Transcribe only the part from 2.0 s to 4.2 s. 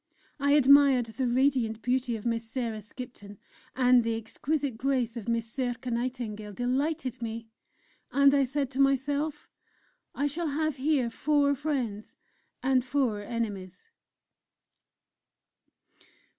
of Miss Sarah Skipton, and the